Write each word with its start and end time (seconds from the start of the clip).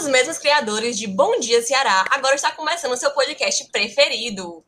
os 0.00 0.08
mesmos 0.08 0.38
criadores 0.38 0.96
de 0.96 1.06
Bom 1.06 1.38
Dia 1.38 1.60
Ceará, 1.60 2.06
agora 2.10 2.34
está 2.34 2.50
começando 2.50 2.92
o 2.92 2.96
seu 2.96 3.10
podcast 3.10 3.70
preferido. 3.70 4.64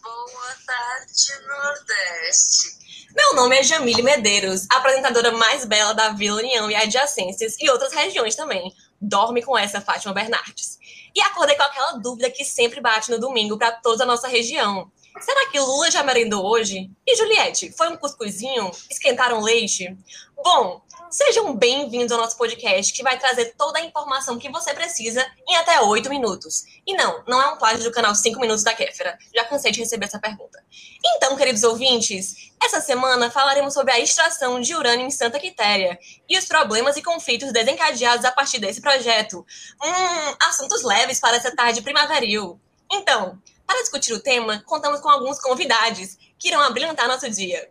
Boa 0.00 0.56
tarde, 0.64 1.46
Nordeste. 1.48 2.78
Meu 3.12 3.34
nome 3.34 3.58
é 3.58 3.64
Jamile 3.64 4.04
Medeiros, 4.04 4.64
apresentadora 4.70 5.32
mais 5.32 5.64
bela 5.64 5.92
da 5.94 6.10
Vila 6.10 6.38
União 6.38 6.70
e 6.70 6.76
adjacências 6.76 7.56
e 7.58 7.68
outras 7.68 7.92
regiões 7.92 8.36
também. 8.36 8.72
Dorme 9.00 9.42
com 9.42 9.58
essa, 9.58 9.80
Fátima 9.80 10.14
Bernardes. 10.14 10.78
E 11.12 11.20
acordei 11.22 11.56
com 11.56 11.64
aquela 11.64 11.94
dúvida 11.94 12.30
que 12.30 12.44
sempre 12.44 12.80
bate 12.80 13.10
no 13.10 13.18
domingo 13.18 13.58
para 13.58 13.72
toda 13.72 14.04
a 14.04 14.06
nossa 14.06 14.28
região. 14.28 14.88
Será 15.20 15.50
que 15.50 15.58
Lula 15.58 15.90
já 15.90 16.02
merendou 16.02 16.44
hoje? 16.44 16.90
E 17.06 17.16
Juliette, 17.16 17.72
foi 17.72 17.88
um 17.88 17.96
cuscuzinho? 17.96 18.70
Esquentaram 18.90 19.40
leite? 19.40 19.96
Bom, 20.36 20.82
sejam 21.10 21.56
bem-vindos 21.56 22.12
ao 22.12 22.18
nosso 22.18 22.36
podcast 22.36 22.92
que 22.92 23.02
vai 23.02 23.18
trazer 23.18 23.54
toda 23.56 23.78
a 23.78 23.82
informação 23.82 24.38
que 24.38 24.50
você 24.50 24.74
precisa 24.74 25.26
em 25.48 25.56
até 25.56 25.80
oito 25.80 26.10
minutos. 26.10 26.64
E 26.86 26.94
não, 26.94 27.24
não 27.26 27.40
é 27.40 27.46
um 27.46 27.56
plágio 27.56 27.84
do 27.84 27.90
canal 27.90 28.14
5 28.14 28.38
Minutos 28.38 28.62
da 28.62 28.74
Kéfera. 28.74 29.16
Já 29.34 29.44
cansei 29.44 29.72
de 29.72 29.80
receber 29.80 30.04
essa 30.04 30.18
pergunta. 30.18 30.62
Então, 31.02 31.34
queridos 31.34 31.62
ouvintes, 31.62 32.52
essa 32.62 32.82
semana 32.82 33.30
falaremos 33.30 33.72
sobre 33.72 33.92
a 33.92 33.98
extração 33.98 34.60
de 34.60 34.74
urânio 34.74 35.06
em 35.06 35.10
Santa 35.10 35.40
Quitéria 35.40 35.98
e 36.28 36.36
os 36.36 36.44
problemas 36.44 36.94
e 36.98 37.02
conflitos 37.02 37.52
desencadeados 37.52 38.26
a 38.26 38.32
partir 38.32 38.58
desse 38.58 38.82
projeto. 38.82 39.46
Hum, 39.82 40.36
assuntos 40.42 40.82
leves 40.82 41.18
para 41.18 41.36
essa 41.38 41.56
tarde 41.56 41.80
primaveril. 41.80 42.60
Então, 42.92 43.40
para 43.66 43.80
discutir 43.80 44.12
o 44.12 44.20
tema, 44.20 44.62
contamos 44.64 45.00
com 45.00 45.08
alguns 45.08 45.40
convidados 45.40 46.16
que 46.38 46.48
irão 46.48 46.60
abrilhantar 46.60 47.08
nosso 47.08 47.28
dia. 47.30 47.68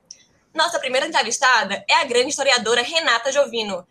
Nossa 0.54 0.80
primeira 0.80 1.08
entrevistada 1.08 1.84
é 1.88 1.96
a 1.96 2.04
grande 2.04 2.30
historiadora 2.30 2.82
Renata 2.82 3.32
Jovino, 3.32 3.88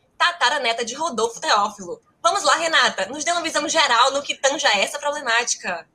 neta 0.63 0.85
de 0.85 0.95
Rodolfo 0.95 1.41
Teófilo. 1.41 2.01
Vamos 2.23 2.43
lá, 2.43 2.57
Renata, 2.57 3.07
nos 3.07 3.25
dê 3.25 3.33
uma 3.33 3.43
visão 3.43 3.69
geral 3.69 4.13
no 4.13 4.23
que 4.23 4.35
tanja 4.35 4.69
essa 4.79 4.99
problemática. 4.99 5.87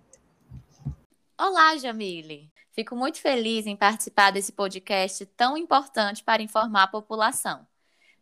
Olá, 1.38 1.76
Jamile. 1.78 2.52
Fico 2.72 2.96
muito 2.96 3.20
feliz 3.20 3.66
em 3.66 3.76
participar 3.76 4.32
desse 4.32 4.52
podcast 4.52 5.26
tão 5.26 5.58
importante 5.58 6.24
para 6.24 6.44
informar 6.44 6.84
a 6.84 6.88
população. 6.88 7.68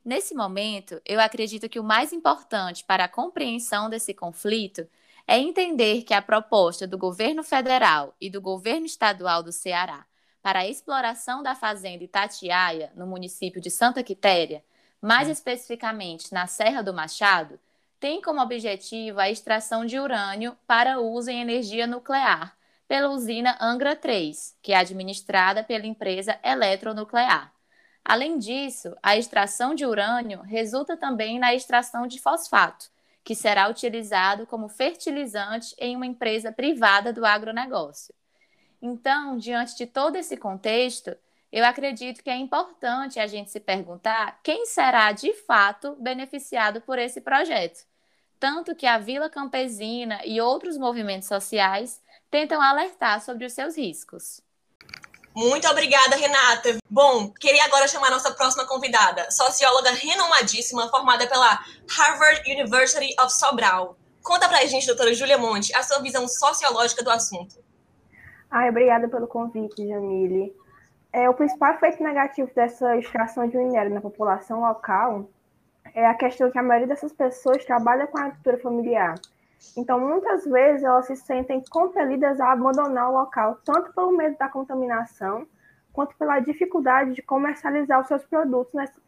Nesse 0.06 0.34
momento, 0.34 1.02
eu 1.06 1.20
acredito 1.20 1.68
que 1.68 1.80
o 1.80 1.84
mais 1.84 2.14
importante 2.14 2.86
para 2.86 3.04
a 3.04 3.10
compreensão 3.10 3.90
desse 3.90 4.14
conflito 4.14 4.88
é 5.28 5.38
entender 5.38 6.04
que 6.04 6.14
a 6.14 6.22
proposta 6.22 6.88
do 6.88 6.98
governo 6.98 7.44
federal 7.44 8.16
e 8.20 8.30
do 8.30 8.40
governo 8.40 8.86
estadual 8.86 9.44
do 9.44 9.52
Ceará 9.52 10.06
para 10.42 10.60
a 10.60 10.68
exploração 10.68 11.44
da 11.44 11.54
fazenda 11.54 12.06
Itatiaia, 12.06 12.94
no 12.96 13.06
município 13.06 13.60
de 13.60 13.70
Santa 13.70 14.02
Quitéria, 14.02 14.64
mais 15.02 15.28
especificamente 15.28 16.34
na 16.34 16.48
Serra 16.48 16.82
do 16.82 16.94
Machado, 16.94 17.60
tem 18.00 18.22
como 18.22 18.42
objetivo 18.42 19.20
a 19.20 19.30
extração 19.30 19.86
de 19.86 20.00
urânio 20.00 20.56
para 20.66 21.02
uso 21.02 21.30
em 21.30 21.42
energia 21.42 21.86
nuclear 21.86 22.56
pela 22.88 23.10
usina 23.10 23.58
Angra 23.60 23.96
3, 23.96 24.56
que 24.62 24.72
é 24.72 24.78
administrada 24.78 25.64
pela 25.64 25.86
empresa 25.86 26.40
Eletronuclear. 26.42 27.52
Além 28.06 28.38
disso, 28.38 28.96
a 29.04 29.18
extração 29.18 29.76
de 29.76 29.86
urânio 29.86 30.42
resulta 30.44 30.96
também 30.96 31.38
na 31.38 31.54
extração 31.54 32.08
de 32.08 32.22
fosfato, 32.22 32.90
que 33.28 33.36
será 33.36 33.68
utilizado 33.68 34.48
como 34.48 34.70
fertilizante 34.70 35.76
em 35.78 35.98
uma 35.98 36.06
empresa 36.06 36.50
privada 36.50 37.12
do 37.12 37.26
agronegócio. 37.26 38.16
Então, 38.82 39.38
diante 39.38 39.76
de 39.76 39.86
todo 39.86 40.16
esse 40.16 40.38
contexto, 40.38 41.14
eu 41.52 41.66
acredito 41.66 42.24
que 42.24 42.30
é 42.30 42.38
importante 42.38 43.20
a 43.20 43.28
gente 43.28 43.52
se 43.52 43.60
perguntar 43.60 44.40
quem 44.42 44.66
será 44.66 45.12
de 45.12 45.34
fato 45.34 45.94
beneficiado 46.00 46.80
por 46.80 46.98
esse 46.98 47.20
projeto. 47.20 47.86
Tanto 48.40 48.74
que 48.74 48.86
a 48.86 48.98
Vila 48.98 49.30
Campesina 49.30 50.22
e 50.24 50.40
outros 50.40 50.78
movimentos 50.78 51.28
sociais 51.28 52.02
tentam 52.32 52.62
alertar 52.62 53.22
sobre 53.22 53.46
os 53.46 53.52
seus 53.52 53.76
riscos. 53.76 54.42
Muito 55.38 55.68
obrigada, 55.68 56.16
Renata. 56.16 56.80
Bom, 56.90 57.30
queria 57.30 57.64
agora 57.66 57.88
chamar 57.88 58.10
nossa 58.10 58.34
próxima 58.34 58.66
convidada, 58.66 59.30
socióloga 59.30 59.92
renomadíssima, 59.92 60.90
formada 60.90 61.28
pela 61.28 61.60
Harvard 61.96 62.42
University 62.52 63.14
of 63.22 63.32
Sobral. 63.32 63.96
Conta 64.24 64.50
pra 64.50 64.66
gente, 64.66 64.88
doutora 64.88 65.14
Júlia 65.14 65.38
Monte, 65.38 65.76
a 65.76 65.84
sua 65.84 66.02
visão 66.02 66.28
sociológica 66.28 67.04
do 67.04 67.12
assunto. 67.12 67.56
Ai, 68.50 68.70
obrigada 68.70 69.08
pelo 69.08 69.28
convite, 69.28 69.88
Jamile. 69.88 70.56
É, 71.14 71.30
o 71.30 71.36
principal 71.36 71.76
efeito 71.76 72.02
negativo 72.02 72.50
dessa 72.56 72.98
extração 72.98 73.48
de 73.48 73.56
minério 73.58 73.94
na 73.94 74.02
população 74.02 74.62
local 74.62 75.30
é 75.94 76.08
a 76.08 76.16
questão 76.16 76.50
que 76.50 76.58
a 76.58 76.64
maioria 76.64 76.88
dessas 76.88 77.14
pessoas 77.14 77.64
trabalha 77.64 78.08
com 78.08 78.18
a 78.18 78.22
agricultura 78.22 78.58
familiar. 78.58 79.14
Então, 79.76 80.00
muitas 80.00 80.46
vezes, 80.46 80.84
elas 80.84 81.06
se 81.08 81.16
sentem 81.16 81.64
compelidas 81.70 82.40
a 82.40 82.52
abandonar 82.52 83.10
o 83.10 83.14
local, 83.14 83.60
tanto 83.64 83.94
pelo 83.94 84.16
medo 84.16 84.38
da 84.38 84.50
contaminação, 84.50 85.48
quanto 85.94 86.16
pela 86.16 86.40
dificuldade 86.40 87.14
de 87.14 87.22
comercializar 87.22 88.00
os 88.02 88.08
seus 88.08 88.24
produtos 88.26 88.74
nessa, 88.74 89.00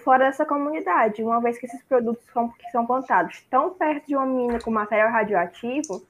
fora 0.00 0.26
dessa 0.26 0.44
comunidade, 0.44 1.22
uma 1.22 1.40
vez 1.40 1.58
que 1.58 1.66
esses 1.66 1.82
produtos 1.84 2.24
são, 2.32 2.48
que 2.48 2.70
são 2.70 2.86
plantados 2.86 3.40
tão 3.50 3.70
perto 3.70 4.06
de 4.06 4.16
uma 4.16 4.26
mina 4.26 4.58
com 4.60 4.70
material 4.70 5.10
radioativo, 5.10 6.02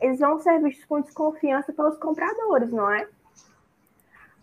eles 0.00 0.18
vão 0.18 0.38
ser 0.38 0.60
vistos 0.60 0.84
com 0.84 1.00
desconfiança 1.00 1.72
pelos 1.72 1.96
compradores, 1.98 2.72
não 2.72 2.90
é? 2.90 3.08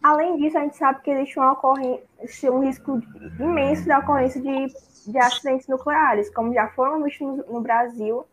Além 0.02 0.38
disso, 0.38 0.58
a 0.58 0.62
gente 0.62 0.78
sabe 0.78 1.02
que 1.02 1.12
existe 1.12 2.50
um 2.50 2.60
risco 2.62 3.02
imenso 3.38 3.86
da 3.86 4.00
ocorrência 4.00 4.42
de, 4.42 4.68
de 5.12 5.18
acidentes 5.18 5.68
nucleares, 5.68 6.34
como 6.34 6.54
já 6.54 6.70
foram 6.70 7.04
vistos 7.04 7.28
no, 7.28 7.54
no 7.54 7.62
Brasil 7.62 8.26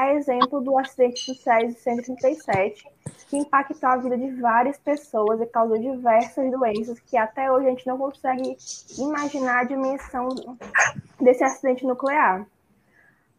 a 0.00 0.14
exemplo 0.14 0.62
do 0.62 0.78
acidente 0.78 1.30
do 1.30 1.36
Césio 1.36 1.78
137, 1.78 2.86
que 3.28 3.36
impactou 3.36 3.86
a 3.86 3.96
vida 3.98 4.16
de 4.16 4.30
várias 4.40 4.78
pessoas 4.78 5.38
e 5.42 5.46
causou 5.46 5.78
diversas 5.78 6.50
doenças 6.50 6.98
que 7.00 7.18
até 7.18 7.52
hoje 7.52 7.66
a 7.66 7.70
gente 7.70 7.86
não 7.86 7.98
consegue 7.98 8.56
imaginar 8.98 9.60
a 9.60 9.64
dimensão 9.64 10.28
desse 11.20 11.44
acidente 11.44 11.84
nuclear. 11.84 12.46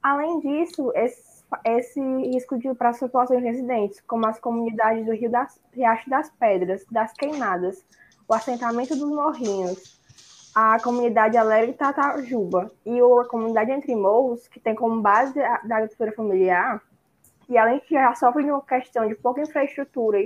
Além 0.04 0.40
disso, 0.40 0.92
esse, 0.94 1.44
esse 1.66 2.00
risco 2.00 2.60
de 2.60 2.72
para 2.76 2.90
as 2.90 3.00
populações 3.00 3.42
residentes, 3.42 4.00
como 4.02 4.28
as 4.28 4.40
comunidades 4.40 5.04
do 5.04 5.14
Rio 5.14 5.32
das, 5.32 5.60
Riacho 5.74 6.10
das 6.12 6.30
Pedras, 6.30 6.86
das 6.92 7.12
Queimadas, 7.14 7.84
o 8.28 8.36
assentamento 8.36 8.96
dos 8.96 9.10
Morrinhos, 9.10 10.00
a 10.54 10.80
comunidade 10.80 11.38
Alegre 11.38 11.74
Tatajuba 11.74 12.72
e 12.86 13.00
a 13.00 13.26
comunidade 13.26 13.72
Entre 13.72 13.96
Morros, 13.96 14.48
que 14.48 14.60
tem 14.60 14.76
como 14.76 15.02
base 15.02 15.34
da 15.34 15.78
agricultura 15.78 16.12
familiar, 16.12 16.82
e 17.50 17.58
além 17.58 17.80
de 17.80 17.90
já 17.90 18.14
sofre 18.16 18.44
uma 18.44 18.62
questão 18.62 19.08
de 19.08 19.16
pouca 19.16 19.42
infraestrutura 19.42 20.20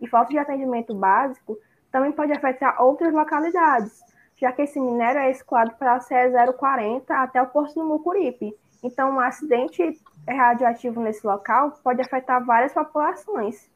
e 0.00 0.08
falta 0.08 0.30
de 0.30 0.38
atendimento 0.38 0.94
básico, 0.94 1.58
também 1.90 2.12
pode 2.12 2.32
afetar 2.32 2.82
outras 2.82 3.12
localidades, 3.12 4.00
já 4.36 4.50
que 4.50 4.62
esse 4.62 4.80
minério 4.80 5.20
é 5.20 5.30
escoado 5.30 5.74
para 5.74 5.94
a 5.94 6.00
CE 6.00 6.14
040 6.58 7.14
até 7.14 7.40
o 7.40 7.46
Porto 7.46 7.74
do 7.74 7.84
Mucuripe. 7.84 8.56
Então, 8.82 9.12
um 9.12 9.20
acidente 9.20 10.00
radioativo 10.28 11.00
nesse 11.00 11.24
local 11.24 11.72
pode 11.84 12.00
afetar 12.00 12.44
várias 12.44 12.72
populações. 12.72 13.70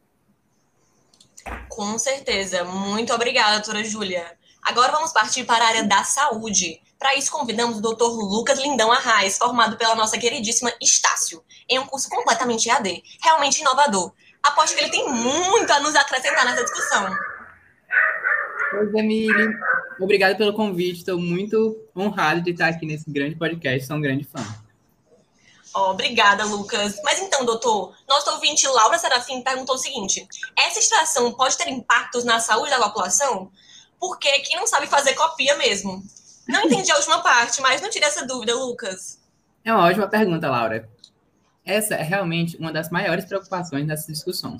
Com 1.69 1.97
certeza. 1.97 2.65
Muito 2.65 3.13
obrigada, 3.13 3.55
doutora 3.59 3.83
Júlia. 3.83 4.37
Agora 4.67 4.91
vamos 4.91 5.13
partir 5.13 5.45
para 5.45 5.63
a 5.63 5.67
área 5.69 5.83
da 5.83 6.03
saúde. 6.03 6.81
Para 6.99 7.15
isso, 7.15 7.31
convidamos 7.31 7.77
o 7.77 7.81
Dr. 7.81 8.03
Lucas 8.03 8.59
Lindão 8.59 8.91
Arraes, 8.91 9.37
formado 9.37 9.77
pela 9.77 9.95
nossa 9.95 10.17
queridíssima 10.17 10.73
Estácio, 10.81 11.41
em 11.69 11.79
um 11.79 11.85
curso 11.85 12.09
completamente 12.09 12.67
EAD, 12.67 13.01
realmente 13.23 13.61
inovador. 13.61 14.11
Aposto 14.43 14.75
que 14.75 14.81
ele 14.81 14.91
tem 14.91 15.09
muito 15.09 15.71
a 15.71 15.79
nos 15.79 15.95
acrescentar 15.95 16.43
nessa 16.43 16.65
discussão. 16.65 17.07
Oi, 18.73 18.91
Jamile. 18.91 19.53
Obrigado 20.01 20.35
pelo 20.35 20.53
convite. 20.53 20.99
Estou 20.99 21.17
muito 21.17 21.77
honrado 21.95 22.41
de 22.41 22.51
estar 22.51 22.67
aqui 22.67 22.85
nesse 22.85 23.09
grande 23.09 23.35
podcast. 23.35 23.87
Sou 23.87 23.95
um 23.95 24.01
grande 24.01 24.25
fã. 24.25 24.43
Oh, 25.73 25.91
obrigada, 25.91 26.43
Lucas. 26.43 26.99
Mas 27.05 27.19
então, 27.19 27.45
doutor, 27.45 27.95
nosso 28.07 28.31
ouvinte 28.31 28.67
Laura 28.67 28.97
Serafim 28.97 29.41
perguntou 29.41 29.75
o 29.75 29.79
seguinte: 29.79 30.27
essa 30.57 30.79
extração 30.79 31.31
pode 31.31 31.57
ter 31.57 31.69
impactos 31.69 32.25
na 32.25 32.39
saúde 32.39 32.71
da 32.71 32.79
população? 32.79 33.49
Porque 33.99 34.29
quem 34.39 34.55
não 34.55 34.67
sabe 34.67 34.87
fazer 34.87 35.13
copia 35.15 35.57
mesmo. 35.57 36.03
Não 36.47 36.63
entendi 36.63 36.91
a 36.91 36.95
última 36.95 37.21
parte, 37.21 37.61
mas 37.61 37.81
não 37.81 37.89
tire 37.89 38.05
essa 38.05 38.25
dúvida, 38.25 38.55
Lucas. 38.55 39.19
É 39.63 39.73
uma 39.73 39.85
ótima 39.85 40.07
pergunta, 40.07 40.49
Laura. 40.49 40.89
Essa 41.65 41.95
é 41.95 42.03
realmente 42.03 42.55
uma 42.57 42.71
das 42.71 42.89
maiores 42.89 43.25
preocupações 43.25 43.85
dessa 43.85 44.11
discussão. 44.11 44.57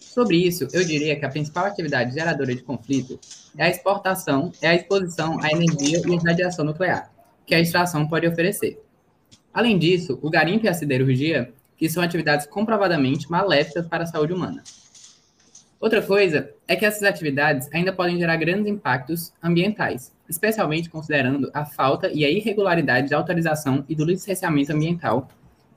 Sobre 0.00 0.36
isso, 0.36 0.68
eu 0.72 0.84
diria 0.84 1.18
que 1.18 1.24
a 1.24 1.28
principal 1.28 1.64
atividade 1.64 2.14
geradora 2.14 2.54
de 2.54 2.62
conflito 2.62 3.18
é 3.58 3.64
a 3.64 3.68
exportação, 3.68 4.52
é 4.62 4.68
a 4.68 4.74
exposição 4.76 5.40
à 5.42 5.50
energia 5.50 6.00
e 6.06 6.14
à 6.14 6.20
radiação 6.20 6.64
nuclear, 6.64 7.10
que 7.44 7.52
a 7.52 7.58
extração 7.58 8.06
pode 8.06 8.24
oferecer. 8.24 8.80
Além 9.52 9.76
disso, 9.76 10.16
o 10.22 10.30
garimpo 10.30 10.66
e 10.66 10.68
a 10.68 10.74
siderurgia, 10.74 11.52
que 11.76 11.90
são 11.90 12.00
atividades 12.00 12.46
comprovadamente 12.46 13.28
maléficas 13.28 13.88
para 13.88 14.04
a 14.04 14.06
saúde 14.06 14.32
humana. 14.32 14.62
Outra 15.84 16.00
coisa 16.00 16.50
é 16.66 16.74
que 16.74 16.86
essas 16.86 17.02
atividades 17.02 17.68
ainda 17.70 17.92
podem 17.92 18.16
gerar 18.16 18.36
grandes 18.36 18.66
impactos 18.66 19.34
ambientais, 19.42 20.16
especialmente 20.26 20.88
considerando 20.88 21.50
a 21.52 21.66
falta 21.66 22.10
e 22.10 22.24
a 22.24 22.30
irregularidade 22.30 23.08
de 23.08 23.14
autorização 23.14 23.84
e 23.86 23.94
do 23.94 24.02
licenciamento 24.02 24.72
ambiental 24.72 25.28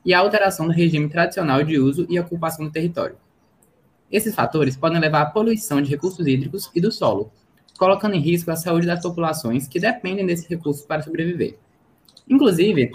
e 0.05 0.13
a 0.13 0.19
alteração 0.19 0.65
do 0.65 0.71
regime 0.71 1.09
tradicional 1.09 1.61
de 1.61 1.77
uso 1.77 2.07
e 2.09 2.17
ocupação 2.17 2.63
do 2.63 2.71
território. 2.71 3.17
Esses 4.09 4.33
fatores 4.33 4.77
podem 4.77 4.97
levar 4.97 5.23
à 5.23 5.25
poluição 5.25 5.81
de 5.81 5.89
recursos 5.89 6.25
hídricos 6.25 6.71
e 6.73 6.79
do 6.79 6.89
solo, 6.89 7.29
colocando 7.77 8.15
em 8.15 8.21
risco 8.21 8.49
a 8.49 8.55
saúde 8.55 8.87
das 8.87 9.01
populações 9.01 9.67
que 9.67 9.77
dependem 9.77 10.25
desses 10.25 10.47
recursos 10.47 10.85
para 10.85 11.01
sobreviver. 11.01 11.57
Inclusive, 12.29 12.91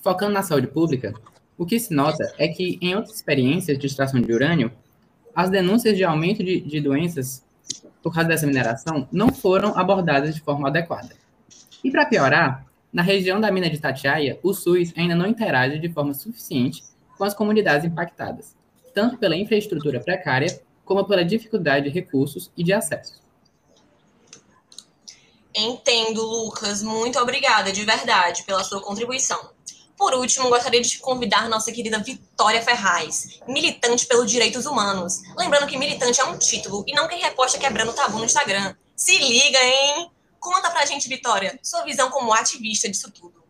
focando 0.00 0.32
na 0.32 0.42
saúde 0.42 0.68
pública, 0.68 1.12
o 1.58 1.66
que 1.66 1.78
se 1.78 1.92
nota 1.92 2.32
é 2.38 2.48
que, 2.48 2.78
em 2.80 2.94
outras 2.94 3.14
experiências 3.14 3.78
de 3.78 3.86
extração 3.86 4.22
de 4.22 4.32
urânio, 4.32 4.72
as 5.34 5.50
denúncias 5.50 5.96
de 5.96 6.04
aumento 6.04 6.42
de, 6.42 6.60
de 6.60 6.80
doenças 6.80 7.44
por 8.02 8.12
causa 8.12 8.28
dessa 8.28 8.46
mineração 8.46 9.08
não 9.10 9.32
foram 9.32 9.76
abordadas 9.76 10.34
de 10.34 10.40
forma 10.40 10.68
adequada. 10.68 11.16
E 11.82 11.90
para 11.90 12.06
piorar, 12.06 12.66
na 12.92 13.02
região 13.02 13.40
da 13.40 13.50
mina 13.50 13.68
de 13.68 13.78
Tatiaia, 13.78 14.38
o 14.42 14.52
SUS 14.54 14.92
ainda 14.96 15.14
não 15.14 15.26
interage 15.26 15.78
de 15.78 15.88
forma 15.88 16.14
suficiente 16.14 16.82
com 17.16 17.24
as 17.24 17.34
comunidades 17.34 17.86
impactadas, 17.86 18.54
tanto 18.94 19.18
pela 19.18 19.36
infraestrutura 19.36 20.00
precária 20.00 20.60
como 20.84 21.04
pela 21.04 21.24
dificuldade 21.24 21.86
de 21.86 21.90
recursos 21.90 22.50
e 22.56 22.62
de 22.62 22.72
acesso. 22.72 23.22
Entendo, 25.56 26.22
Lucas. 26.22 26.82
Muito 26.82 27.18
obrigada, 27.18 27.72
de 27.72 27.84
verdade, 27.84 28.42
pela 28.42 28.64
sua 28.64 28.80
contribuição. 28.80 29.53
Por 30.04 30.12
último, 30.16 30.50
gostaria 30.50 30.82
de 30.82 30.98
convidar 30.98 31.48
nossa 31.48 31.72
querida 31.72 31.98
Vitória 31.98 32.60
Ferraz, 32.60 33.40
militante 33.48 34.06
pelos 34.06 34.30
direitos 34.30 34.66
humanos. 34.66 35.22
Lembrando 35.34 35.66
que 35.66 35.78
militante 35.78 36.20
é 36.20 36.24
um 36.24 36.36
título 36.36 36.84
e 36.86 36.92
não 36.92 37.08
quem 37.08 37.18
reposta 37.18 37.58
quebrando 37.58 37.94
tabu 37.94 38.18
no 38.18 38.26
Instagram. 38.26 38.76
Se 38.94 39.16
liga, 39.16 39.58
hein? 39.64 40.10
Conta 40.38 40.70
pra 40.70 40.84
gente, 40.84 41.08
Vitória, 41.08 41.58
sua 41.62 41.84
visão 41.84 42.10
como 42.10 42.34
ativista 42.34 42.86
disso 42.86 43.10
tudo. 43.10 43.42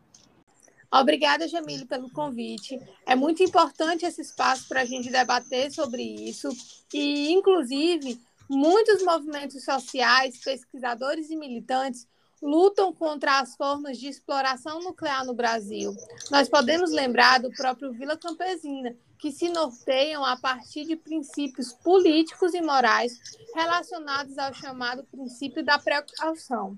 Obrigada, 0.92 1.48
Jamile, 1.48 1.86
pelo 1.86 2.08
convite. 2.08 2.80
É 3.04 3.16
muito 3.16 3.42
importante 3.42 4.06
esse 4.06 4.20
espaço 4.20 4.68
para 4.68 4.82
a 4.82 4.84
gente 4.84 5.10
debater 5.10 5.72
sobre 5.72 6.04
isso. 6.04 6.50
E, 6.92 7.32
inclusive, 7.32 8.16
muitos 8.48 9.02
movimentos 9.02 9.64
sociais, 9.64 10.38
pesquisadores 10.38 11.30
e 11.30 11.36
militantes 11.36 12.06
lutam 12.42 12.92
contra 12.92 13.40
as 13.40 13.56
formas 13.56 13.98
de 13.98 14.08
exploração 14.08 14.80
nuclear 14.80 15.24
no 15.24 15.34
Brasil. 15.34 15.94
Nós 16.30 16.48
podemos 16.48 16.90
lembrar 16.90 17.40
do 17.40 17.50
próprio 17.50 17.92
Vila 17.92 18.16
Campesina, 18.16 18.96
que 19.18 19.32
se 19.32 19.48
norteiam 19.48 20.22
a 20.24 20.36
partir 20.36 20.84
de 20.84 20.96
princípios 20.96 21.72
políticos 21.72 22.52
e 22.52 22.60
morais 22.60 23.18
relacionados 23.54 24.36
ao 24.36 24.52
chamado 24.52 25.04
princípio 25.04 25.64
da 25.64 25.78
precaução, 25.78 26.76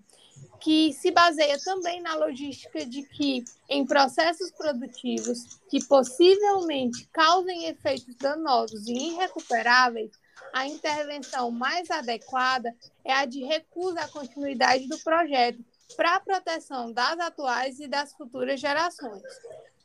que 0.60 0.92
se 0.92 1.10
baseia 1.10 1.58
também 1.58 2.00
na 2.00 2.14
logística 2.14 2.86
de 2.86 3.02
que, 3.02 3.44
em 3.68 3.84
processos 3.84 4.52
produtivos 4.52 5.58
que 5.68 5.84
possivelmente 5.86 7.08
causem 7.12 7.66
efeitos 7.66 8.14
danosos 8.14 8.86
e 8.86 8.92
irrecuperáveis, 8.92 10.12
a 10.52 10.66
intervenção 10.66 11.50
mais 11.50 11.90
adequada 11.90 12.74
é 13.04 13.12
a 13.12 13.24
de 13.24 13.44
recusa 13.44 14.00
à 14.00 14.08
continuidade 14.08 14.88
do 14.88 14.98
projeto 14.98 15.64
para 15.96 16.16
a 16.16 16.20
proteção 16.20 16.92
das 16.92 17.18
atuais 17.18 17.78
e 17.78 17.86
das 17.86 18.12
futuras 18.12 18.58
gerações. 18.60 19.22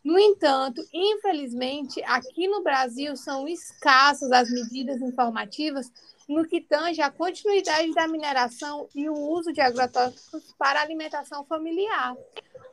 No 0.03 0.17
entanto, 0.17 0.81
infelizmente, 0.91 2.01
aqui 2.05 2.47
no 2.47 2.63
Brasil 2.63 3.15
são 3.15 3.47
escassas 3.47 4.31
as 4.31 4.49
medidas 4.49 4.99
informativas 5.01 5.91
no 6.27 6.47
que 6.47 6.61
tange 6.61 7.01
à 7.01 7.11
continuidade 7.11 7.93
da 7.93 8.07
mineração 8.07 8.87
e 8.95 9.09
o 9.09 9.13
uso 9.13 9.53
de 9.53 9.61
agrotóxicos 9.61 10.55
para 10.57 10.81
alimentação 10.81 11.45
familiar. 11.45 12.15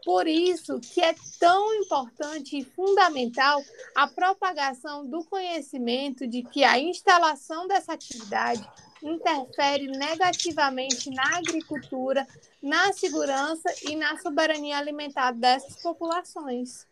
Por 0.08 0.26
isso 0.26 0.80
que 0.80 1.02
é 1.02 1.14
tão 1.38 1.74
importante 1.74 2.56
e 2.56 2.64
fundamental 2.64 3.62
a 3.94 4.06
propagação 4.06 5.04
do 5.04 5.22
conhecimento 5.22 6.26
de 6.26 6.42
que 6.42 6.64
a 6.64 6.78
instalação 6.78 7.68
dessa 7.68 7.92
atividade 7.92 8.66
interfere 9.02 9.86
negativamente 9.86 11.10
na 11.10 11.36
agricultura, 11.36 12.26
na 12.62 12.90
segurança 12.94 13.68
e 13.82 13.96
na 13.96 14.18
soberania 14.18 14.78
alimentar 14.78 15.32
dessas 15.32 15.76
populações. 15.82 16.86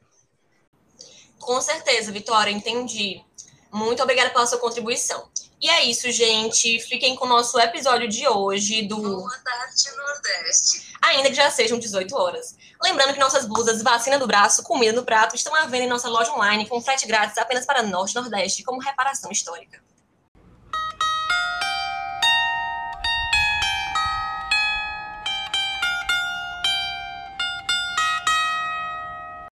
Com 1.38 1.58
certeza, 1.62 2.12
Vitória, 2.12 2.50
entendi. 2.50 3.24
Muito 3.72 4.02
obrigada 4.02 4.28
pela 4.28 4.46
sua 4.46 4.58
contribuição. 4.58 5.26
E 5.66 5.68
é 5.68 5.82
isso, 5.82 6.08
gente. 6.12 6.78
Fiquem 6.78 7.16
com 7.16 7.24
o 7.24 7.28
nosso 7.28 7.58
episódio 7.58 8.06
de 8.06 8.24
hoje 8.28 8.82
do. 8.82 8.98
Boa 8.98 9.36
tarde, 9.38 9.96
Nordeste. 9.96 10.94
Ainda 11.02 11.28
que 11.28 11.34
já 11.34 11.50
sejam 11.50 11.76
18 11.76 12.16
horas. 12.16 12.56
Lembrando 12.80 13.12
que 13.12 13.18
nossas 13.18 13.44
blusas 13.46 13.82
vacina 13.82 14.16
do 14.16 14.28
braço, 14.28 14.62
comida 14.62 14.92
no 14.92 15.04
prato 15.04 15.34
estão 15.34 15.52
à 15.56 15.66
venda 15.66 15.86
em 15.86 15.88
nossa 15.88 16.08
loja 16.08 16.32
online 16.32 16.68
com 16.68 16.80
frete 16.80 17.04
grátis 17.04 17.36
apenas 17.36 17.66
para 17.66 17.82
Norte 17.82 18.12
e 18.12 18.14
Nordeste, 18.14 18.62
como 18.62 18.80
reparação 18.80 19.32
histórica. 19.32 19.82